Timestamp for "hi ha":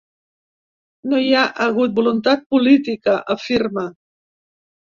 1.25-1.43